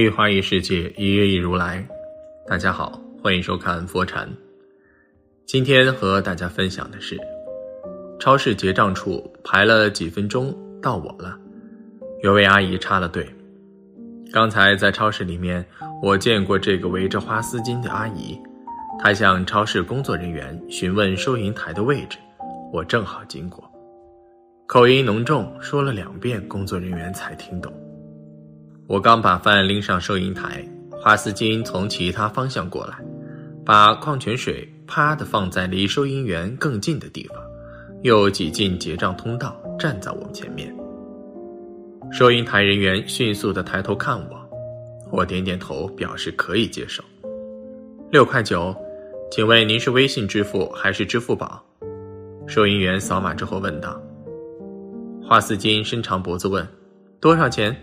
[0.00, 1.84] 一花一世界，一叶一如来。
[2.46, 4.32] 大家好，欢迎收看佛禅。
[5.44, 7.18] 今天和大家分享的是，
[8.20, 11.36] 超市结账处排了几分钟，到我了。
[12.22, 13.28] 有位阿姨插了队。
[14.32, 15.66] 刚才在超市里面，
[16.00, 18.40] 我见过这个围着花丝巾的阿姨，
[19.00, 22.18] 她向超市工作人员询问收银台的位置，
[22.72, 23.68] 我正好经过，
[24.68, 27.72] 口音浓重，说了两遍，工作人员才听懂。
[28.88, 30.66] 我刚把饭拎上收银台，
[30.98, 32.96] 花丝巾从其他方向过来，
[33.62, 37.36] 把矿泉水啪的放在离收银员更近的地方，
[38.00, 40.74] 又挤进结账通道，站在我们前面。
[42.10, 44.50] 收银台人员迅速的抬头看我，
[45.12, 47.04] 我点点头表示可以接受。
[48.10, 48.74] 六块九，
[49.30, 51.62] 请问您是微信支付还是支付宝？
[52.46, 54.00] 收银员扫码之后问道。
[55.22, 56.66] 花丝巾伸长脖子问：
[57.20, 57.76] 多少钱？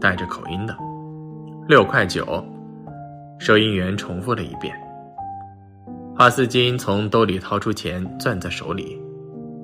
[0.00, 0.76] 带着口音的，
[1.68, 2.44] 六块九。
[3.38, 4.74] 收银员重复了一遍。
[6.14, 9.00] 花丝巾从兜里掏出钱，攥在手里，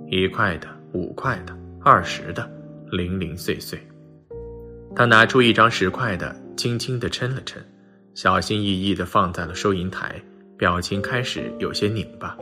[0.08, 2.50] 一块的，五块的，二十的，
[2.90, 3.78] 零零碎碎。
[4.94, 7.62] 他拿出一张十块的，轻轻的称了称，
[8.14, 10.14] 小心翼翼的放在了收银台，
[10.56, 12.34] 表情开始有些拧巴。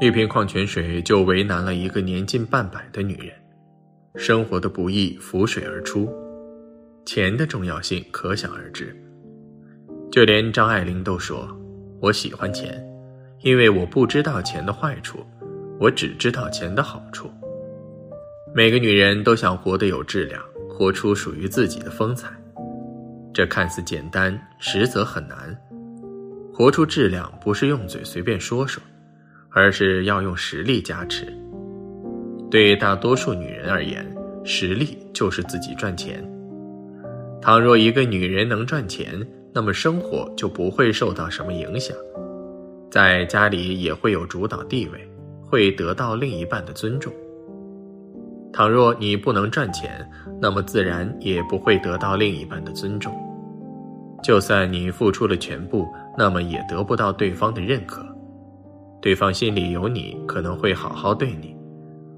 [0.00, 3.34] 一瓶矿泉水就为难了一个年近半百的女人，
[4.16, 6.10] 生活的不易浮水而出。
[7.04, 8.96] 钱的重要性可想而知，
[10.10, 11.46] 就连张爱玲都说
[12.00, 12.82] ：“我喜欢钱，
[13.42, 15.18] 因为我不知道钱的坏处，
[15.78, 17.30] 我只知道钱的好处。”
[18.54, 22.30] 每个女人都想活得有质量，活出属于自己的风采。
[23.34, 25.54] 这看似简单，实则很难。
[26.54, 28.82] 活出质量不是用嘴随便说说，
[29.50, 31.26] 而是要用实力加持。
[32.50, 34.06] 对大多数女人而言，
[34.44, 36.24] 实力就是自己赚钱。
[37.44, 39.20] 倘若一个女人能赚钱，
[39.52, 41.94] 那么生活就不会受到什么影响，
[42.90, 44.98] 在家里也会有主导地位，
[45.42, 47.12] 会得到另一半的尊重。
[48.50, 50.10] 倘若你不能赚钱，
[50.40, 53.14] 那么自然也不会得到另一半的尊重。
[54.22, 58.02] 就算你付出了全部，那么也得不到对方的认可。
[59.02, 61.54] 对方心里有你，可能会好好对你；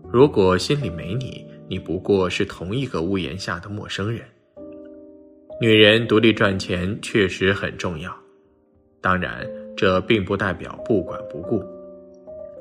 [0.08, 4.20] 如果心里没你，你不过是同一个屋檐下的陌生人。
[5.58, 8.14] 女人独立赚钱确实很重要，
[9.00, 11.64] 当然，这并不代表不管不顾，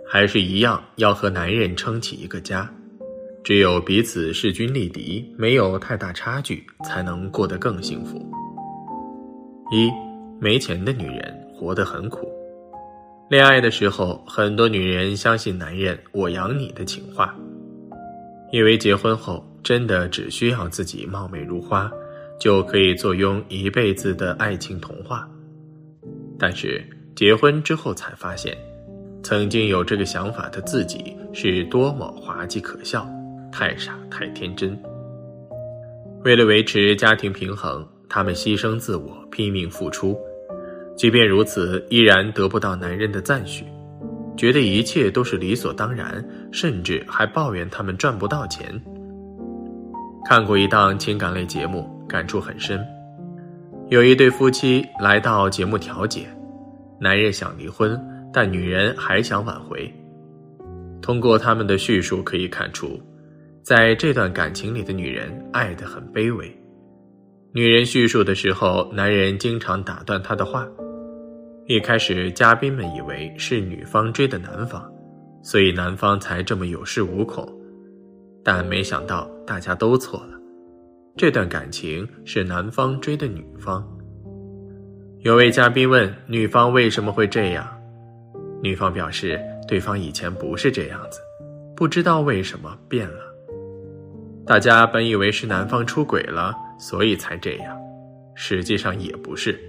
[0.07, 2.71] 还是一样要和男人撑起一个家。
[3.43, 8.17] 只有彼此势均力敌，没有太大差距，才能过得更幸福。
[9.71, 9.91] 一
[10.39, 12.25] 没钱的女人活得很苦，
[13.29, 17.35] 恋爱的时候，很多女人相信男人“我养你”的情话，
[18.53, 21.91] 因为结婚后真的只需要自己貌美如花。
[22.39, 25.27] 就可以坐拥一辈子的爱情童话，
[26.37, 26.83] 但是
[27.15, 28.57] 结婚之后才发现，
[29.23, 33.07] 曾经有这个想法的自己是多么滑稽可笑，
[33.51, 34.77] 太傻太天真。
[36.23, 40.17] 为了维持家庭平衡，他们牺牲自我，拼命付出，
[40.97, 43.63] 即便如此，依然得不到男人的赞许，
[44.35, 48.81] 觉得一切都是理所当然，甚至还抱怨他们赚不到钱。
[50.27, 51.93] 看过一档情感类节目。
[52.07, 52.85] 感触很深，
[53.89, 56.27] 有一对夫妻来到节目调解，
[56.99, 57.99] 男人想离婚，
[58.31, 59.91] 但女人还想挽回。
[61.01, 63.01] 通过他们的叙述可以看出，
[63.63, 66.49] 在这段感情里的女人爱得很卑微。
[67.53, 70.65] 女人叙述的时候，男人经常打断她的话。
[71.65, 74.89] 一开始，嘉宾们以为是女方追的男方，
[75.41, 77.51] 所以男方才这么有恃无恐，
[78.45, 80.39] 但没想到大家都错了。
[81.17, 83.83] 这段感情是男方追的女方。
[85.21, 87.67] 有位嘉宾问女方为什么会这样，
[88.61, 91.19] 女方表示对方以前不是这样子，
[91.75, 93.17] 不知道为什么变了。
[94.45, 97.75] 大家本以为是男方出轨了，所以才这样，
[98.35, 99.59] 实际上也不是。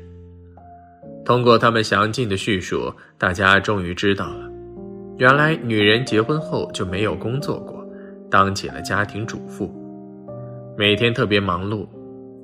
[1.25, 4.51] 通过他们详尽的叙述，大家终于知道了，
[5.17, 7.86] 原来女人结婚后就没有工作过，
[8.31, 9.71] 当起了家庭主妇。
[10.77, 11.87] 每天特别忙碌，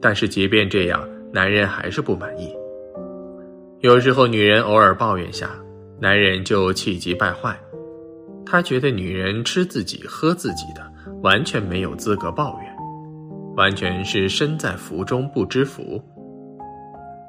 [0.00, 2.54] 但是即便这样，男人还是不满意。
[3.80, 5.50] 有时候女人偶尔抱怨下，
[6.00, 7.58] 男人就气急败坏。
[8.44, 10.82] 他觉得女人吃自己喝自己的，
[11.22, 12.76] 完全没有资格抱怨，
[13.56, 16.02] 完全是身在福中不知福。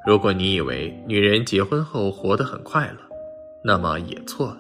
[0.06, 2.98] 如果你以为女人结婚后活得很快乐，
[3.64, 4.58] 那么也错了。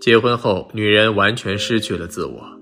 [0.00, 2.53] 结婚后，女人完全失去了自我。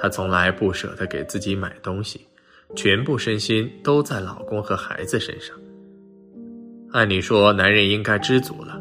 [0.00, 2.26] 她从来不舍得给自己买东西，
[2.74, 5.54] 全部身心都在老公和孩子身上。
[6.92, 8.80] 按理说，男人应该知足了，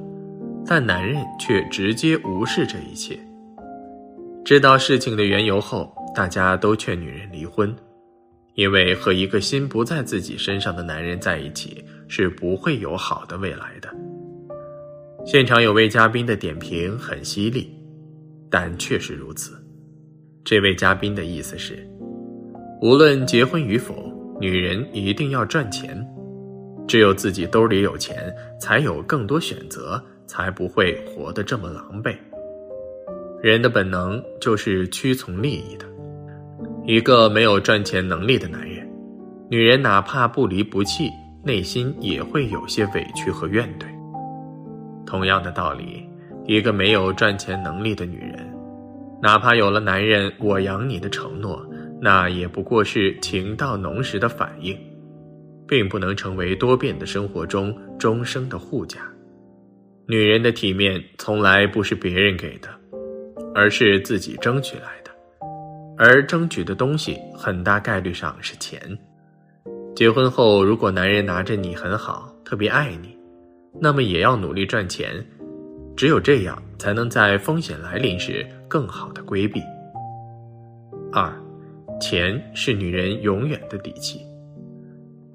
[0.66, 3.20] 但男人却直接无视这一切。
[4.46, 7.76] 知道事情的缘由后，大家都劝女人离婚，
[8.56, 13.94] 因为和一个心不在自己身上的男人在一起是不会有好的未来的。
[15.26, 17.70] 现场有位嘉宾的点评很犀利，
[18.50, 19.59] 但确实如此。
[20.50, 21.88] 这位嘉宾的意思是，
[22.82, 24.12] 无论结婚与否，
[24.42, 25.96] 女人一定要赚钱，
[26.88, 32.16] 只有自己兜里有钱，才有更多选择，才不会活得这么狼狈。
[33.44, 35.86] 人的本能就是屈从利益的。
[36.84, 38.90] 一个没有赚钱能力的男人，
[39.52, 41.12] 女人哪怕不离不弃，
[41.44, 43.86] 内心也会有些委屈和怨怼。
[45.06, 46.04] 同样的道理，
[46.48, 48.49] 一个没有赚钱能力的女人。
[49.22, 51.66] 哪怕有了男人“我养你”的承诺，
[52.02, 54.78] 那也不过是情到浓时的反应，
[55.68, 59.00] 并不能成为多变的生活中终生的护甲。
[60.08, 62.70] 女人的体面从来不是别人给的，
[63.54, 65.12] 而是自己争取来的，
[65.98, 68.80] 而争取的东西很大概率上是钱。
[69.96, 73.16] 结婚后，如果男人拿着你很好，特别爱你，
[73.82, 75.14] 那么也要努力赚钱。
[75.98, 79.62] 只有这样，才能在风险来临时更好的规避。
[81.12, 81.34] 二，
[82.00, 84.22] 钱是女人永远的底气。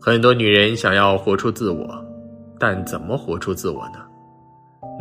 [0.01, 2.03] 很多女人想要活出自我，
[2.59, 3.99] 但怎么活出自我呢？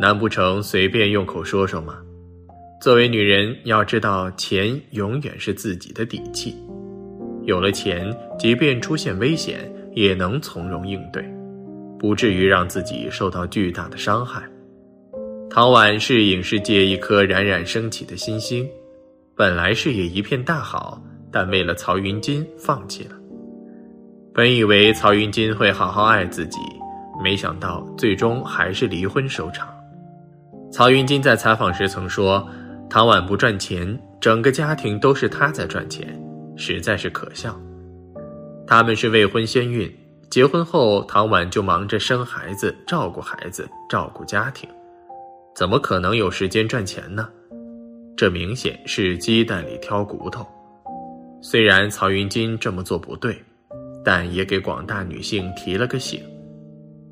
[0.00, 1.98] 难不成随便用口说说吗？
[2.80, 6.56] 作为女人，要知道钱永远是自己的底气。
[7.44, 9.60] 有了钱，即便出现危险，
[9.92, 11.22] 也能从容应对，
[11.98, 14.42] 不至于让自己受到巨大的伤害。
[15.54, 18.68] 唐婉是影视界一颗冉冉升起的新星，
[19.36, 23.14] 本来事业一片大好，但为了曹云金放弃了。
[24.34, 26.58] 本以为曹云金会好好爱自己，
[27.22, 29.72] 没想到最终还是离婚收场。
[30.72, 32.44] 曹云金在采访时曾说
[32.90, 36.20] ：“唐婉不赚钱，整个家庭都是他在赚钱，
[36.56, 37.56] 实在是可笑。”
[38.66, 39.88] 他们是未婚先孕，
[40.28, 44.68] 结婚后唐婉就忙着生孩子、照顾孩子、照顾家庭。
[45.54, 47.28] 怎么可能有时间赚钱呢？
[48.16, 50.44] 这明显是鸡蛋里挑骨头。
[51.40, 53.36] 虽然曹云金这么做不对，
[54.04, 56.20] 但也给广大女性提了个醒：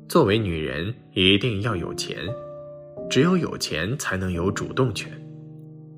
[0.09, 2.17] 作为女人，一定要有钱，
[3.09, 5.09] 只有有钱才能有主动权。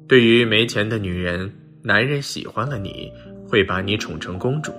[0.08, 1.52] 对于没钱的女人，
[1.82, 3.12] 男人喜欢了你，
[3.50, 4.72] 会把你宠成公主；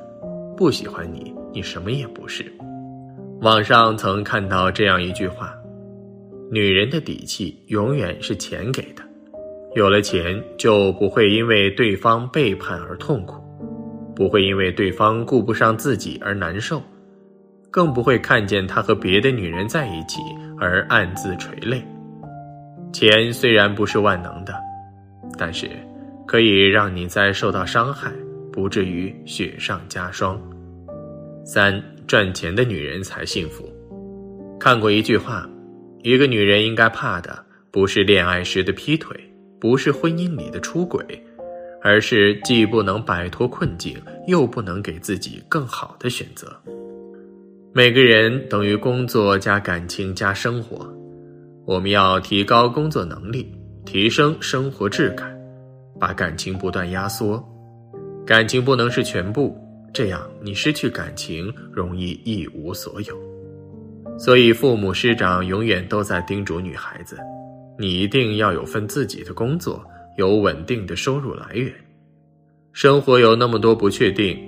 [0.57, 2.45] 不喜欢你，你什么也不是。
[3.41, 5.53] 网上曾看到这样一句话。
[6.49, 9.03] 女人的底气永远是钱给的，
[9.75, 13.43] 有了钱就不会因为对方背叛而痛苦，
[14.15, 16.81] 不会因为对方顾不上自己而难受，
[17.69, 20.21] 更不会看见他和别的女人在一起
[20.57, 21.83] 而暗自垂泪。
[22.93, 24.55] 钱虽然不是万能的，
[25.37, 25.69] 但是
[26.27, 28.13] 可以让你在受到伤害
[28.53, 30.41] 不至于雪上加霜。
[31.45, 33.69] 三赚钱的女人才幸福。
[34.61, 35.45] 看过一句话。
[36.07, 37.37] 一个女人应该怕的
[37.73, 39.19] 不是恋爱时的劈腿，
[39.59, 41.05] 不是婚姻里的出轨，
[41.83, 46.47] 而是既不能摆脱困境，又不能给自己更好的选择。
[47.73, 50.89] 每个人等于工作加感情加生活，
[51.67, 53.53] 我们要提高工作能力，
[53.85, 55.37] 提升生活质感，
[55.99, 57.45] 把感情不断压缩。
[58.25, 59.59] 感情不能是全部，
[59.93, 63.36] 这样你失去感情容易一无所有。
[64.19, 67.19] 所以，父母师长永远都在叮嘱女孩子
[67.79, 69.85] ：“你一定要有份自己的工作，
[70.17, 71.71] 有稳定的收入来源。
[72.73, 74.39] 生活有那么多不确定，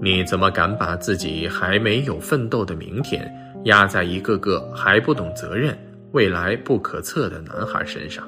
[0.00, 3.30] 你怎么敢把自己还没有奋斗的明天
[3.64, 5.76] 压在一个个还不懂责任、
[6.12, 8.26] 未来不可测的男孩身上？”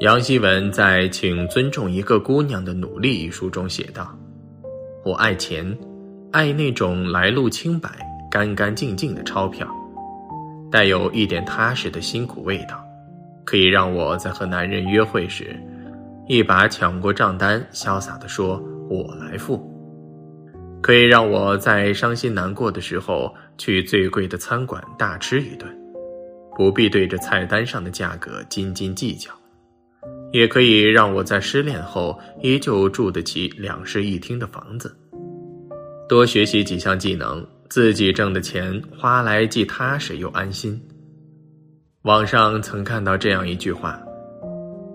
[0.00, 4.14] 杨希文在《请尊重一个姑娘的努力》一书中写道
[5.06, 5.74] ：“我爱钱，
[6.32, 7.88] 爱那种来路清白、
[8.30, 9.66] 干干净净的钞票。”
[10.70, 12.84] 带有一点踏实的辛苦味道，
[13.44, 15.54] 可以让我在和男人约会时，
[16.26, 19.64] 一把抢过账单，潇洒地说：“我来付。”
[20.82, 25.68] 可以让我在伤心难过的时候去最贵的餐馆大吃一顿，
[26.56, 29.30] 不必对着菜单上的价格斤斤计较；
[30.32, 34.96] 也可以让我在失恋后依旧住得起两室一厅的房子。
[36.08, 37.44] 多学习几项技能。
[37.68, 40.80] 自己挣的钱花来既踏实又安心。
[42.02, 44.00] 网上曾看到这样一句话：“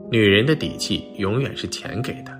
[0.09, 2.31] 女人的底气永远是钱给的，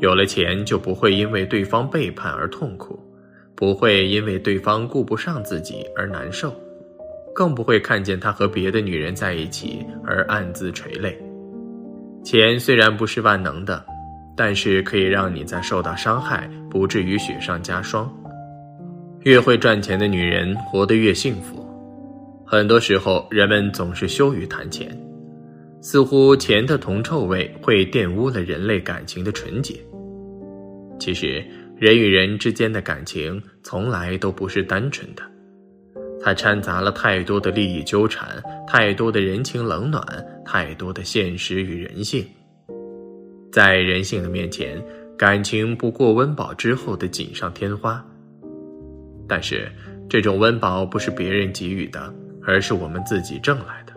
[0.00, 2.98] 有了钱就不会因为对方背叛而痛苦，
[3.56, 6.54] 不会因为对方顾不上自己而难受，
[7.34, 11.18] 更不会看见他和别的女人在一起而暗自垂泪。
[12.22, 13.82] 钱虽然不是万能的，
[14.36, 18.12] 但是可以让你在受到伤害不至于雪上加霜。
[19.24, 21.66] 越会赚钱的女人活得越幸福。
[22.46, 24.96] 很多时候，人们总是羞于谈钱，
[25.82, 29.74] 似乎钱的铜臭味会玷污了人类感情的纯洁。
[30.98, 31.44] 其实，
[31.76, 35.22] 人与人之间的感情从来都不是单纯的，
[36.22, 40.02] 它掺杂了太多的利益纠缠，太多的人情冷暖，
[40.44, 42.24] 太多的现实与人性。
[43.52, 44.82] 在人性的面前，
[45.16, 48.04] 感情不过温饱之后的锦上添花。
[49.28, 49.70] 但是，
[50.08, 53.92] 这种温饱不是别人给予的，而是我们自己挣来的。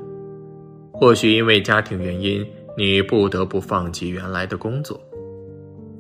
[0.92, 2.46] 或许因为家庭原因，
[2.78, 5.02] 你不得不放弃原来的工作，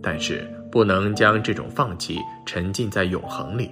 [0.02, 3.72] 但是不能将这种放弃沉浸在永恒里。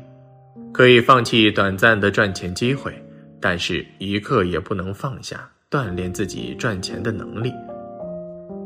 [0.71, 2.93] 可以放弃短暂的赚钱机会，
[3.41, 7.51] 但是一刻也不能放下锻炼自己赚钱的能力。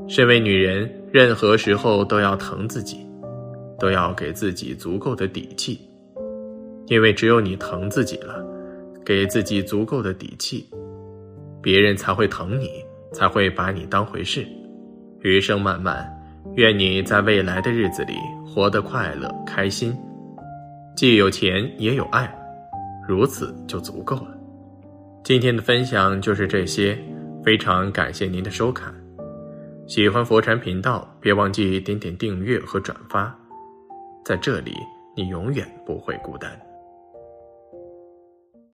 [0.08, 2.98] 身为女人，任何时候都要疼自己，
[3.80, 5.80] 都要给自己足够的底气。
[6.88, 8.44] 因为只有你疼自己了，
[9.06, 10.70] 给自己足够的底气，
[11.62, 12.70] 别人才会疼你，
[13.12, 14.46] 才会把你当回事。
[15.22, 16.06] 余生漫漫，
[16.56, 19.96] 愿你在未来的日子里活得快乐开心，
[20.96, 22.30] 既有钱也有爱，
[23.08, 24.38] 如此就足够了。
[25.24, 26.98] 今天的分享就是这些，
[27.42, 28.94] 非常感谢您的收看。
[29.88, 33.34] 喜欢佛禅频道，别忘记点点订阅和转发，
[34.25, 34.74] 在这里
[35.16, 36.52] 你永远不会孤单。